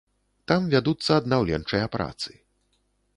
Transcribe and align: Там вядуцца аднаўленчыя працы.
Там 0.51 0.61
вядуцца 0.71 1.11
аднаўленчыя 1.21 1.85
працы. 1.97 2.31